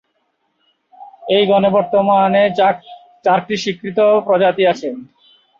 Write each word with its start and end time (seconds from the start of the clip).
এই 1.29 1.43
গণে 1.47 1.69
বর্তমানে 1.75 2.43
চারটি 3.25 3.55
স্বীকৃত 3.63 3.97
প্রজাতি 4.25 4.63
আছে। 4.71 4.87